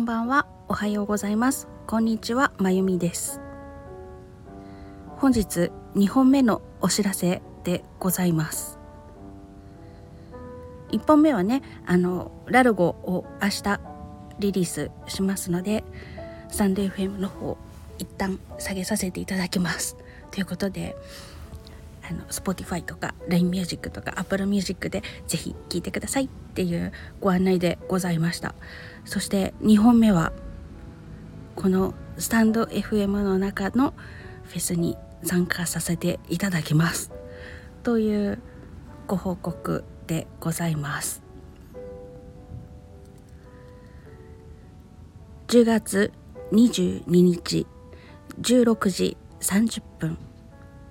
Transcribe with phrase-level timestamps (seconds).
[0.00, 0.46] んばんは。
[0.66, 1.68] おはようございます。
[1.86, 2.52] こんにちは。
[2.56, 3.38] まゆみです。
[5.18, 8.78] 本日2本目のお知らせでございます。
[10.90, 13.80] 1本目はねあのラルゴを明日
[14.38, 15.84] リリースしますので
[16.48, 17.58] サンデー FM の方
[17.98, 19.98] 一旦下げさせていただきます。
[20.30, 20.96] ということで
[22.10, 26.24] あの Spotify とか LINE Music とか Apple Music でぜひ聴いてください。
[26.24, 28.54] っていうご案内でございました。
[29.04, 30.32] そして2本目は
[31.54, 33.94] このスタンド FM の中の
[34.44, 37.12] フェスに参加させていただきます。
[37.84, 38.38] という
[39.06, 41.22] ご報告でございます。
[45.46, 46.12] 10月
[46.52, 47.66] 22日
[48.40, 50.18] 16時30分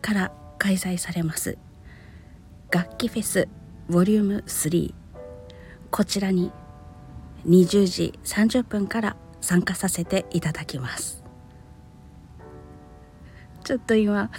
[0.00, 1.56] から開催されます。
[2.70, 3.48] 楽器フェス
[3.88, 4.94] Vol.3
[5.90, 6.52] こちらに
[7.46, 11.24] 20時30分から参加させていただきます。
[13.64, 14.30] ちょっと今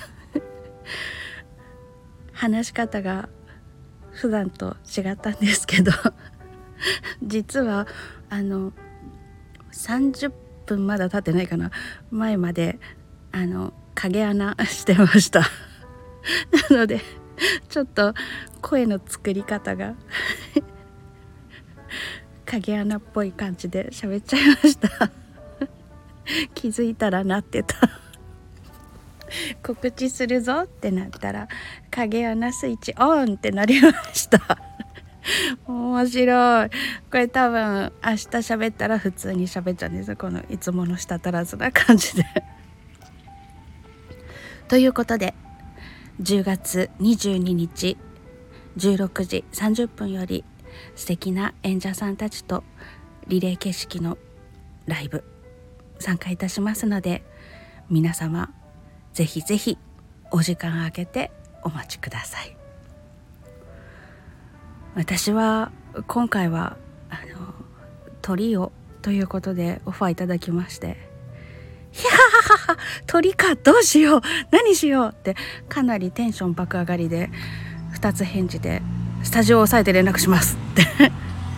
[2.34, 3.28] 話し方が
[4.12, 5.92] 普段と違ったんですけど
[7.24, 7.88] 実は
[8.30, 8.74] あの
[9.72, 10.32] 30
[10.68, 11.72] 分まだ経ってないかな。
[12.12, 12.80] 前まで
[13.32, 15.50] あの影穴してました。
[16.70, 17.02] なので
[17.70, 18.14] ちょっと
[18.62, 19.96] 声の作り方が
[22.46, 25.12] 影穴っぽい感じで喋っちゃいました。
[26.54, 27.76] 気づいたらなってた。
[29.64, 31.48] 告知するぞってなったら
[31.90, 34.58] 影穴スイッチオンってなりました。
[35.66, 36.70] 面白い。
[36.70, 42.26] これ多分明日喋ったら普通に喋っちゃうんですこのいつもの舌足らずな感じで。
[44.68, 45.34] ということで
[46.22, 47.98] 10月22日
[48.78, 50.44] 16時30分より
[50.96, 52.64] 素敵な演者さんたちと
[53.28, 54.20] リレー形式の
[54.86, 55.24] ライブ
[56.00, 57.24] 参加いたしますので
[57.90, 58.54] 皆様
[59.14, 59.80] ぜひぜひ
[60.30, 61.32] お時間空けて
[61.64, 62.56] お待ちください。
[64.96, 65.72] 私は
[66.08, 66.78] 今回は
[67.10, 67.54] あの
[68.22, 70.98] トリオということでオファーいただきまして
[71.92, 72.12] 「ひゃ
[72.72, 72.78] ははは
[73.08, 74.22] 鳥かどうしよう。
[74.52, 75.36] 何しよう」って
[75.70, 77.30] かなりテンション爆上がりで
[77.94, 78.82] 2つ返事で
[79.24, 81.12] 「スタジオを押さえて連絡します」って。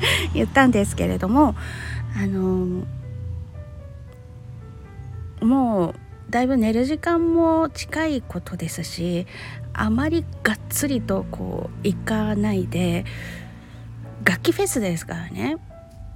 [0.34, 1.56] 言ったんですけれども
[2.16, 2.86] あの
[5.42, 5.96] もう
[6.30, 9.28] だいぶ寝る時間も近いことですし
[9.74, 13.06] あまりがっつりとこう行かないで
[14.24, 15.58] 楽器フェスですからね。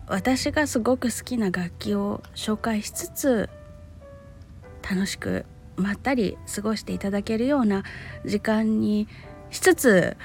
[0.10, 3.50] 私がすごく好きな楽器を紹介しつつ
[4.90, 7.84] 楽しくまったり過ごしていただけるような
[8.26, 9.08] 時間に
[9.50, 10.18] しつつ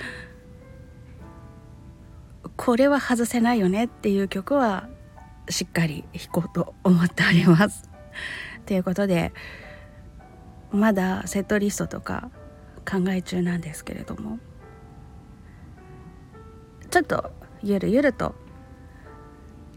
[2.56, 4.88] これは外せないよねっていう曲は
[5.48, 7.90] しっかり弾こうと思っております。
[8.66, 9.32] ということで
[10.70, 12.30] まだセットリストとか
[12.88, 14.38] 考え中なんですけれども
[16.90, 18.34] ちょっとゆるゆると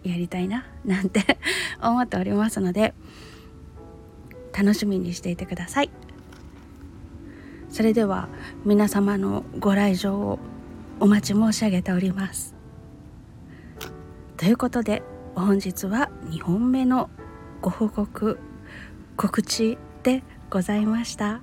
[0.03, 1.39] やりたいななんて
[1.81, 2.93] 思っておりますので
[4.57, 5.89] 楽しみにしていてください。
[7.69, 8.29] それでは
[8.63, 10.39] 皆様のご来場を
[11.01, 12.55] お待ち申し上げております。
[14.37, 15.03] ということで
[15.35, 17.09] 本日は2本目の
[17.61, 18.39] ご報告
[19.17, 21.41] 告知でございました。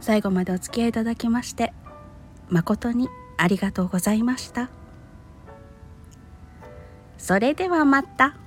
[0.00, 1.72] 最後までお付き合いいただきまして
[2.50, 4.68] 誠にありがとうございました。
[7.16, 8.43] それではまた。